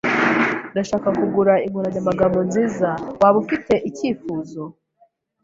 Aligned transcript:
Ndashaka 0.71 1.07
kugura 1.19 1.53
inkoranyamagambo 1.65 2.39
nziza. 2.47 2.89
Waba 3.21 3.37
ufite 3.43 3.73
icyifuzo? 3.89 4.61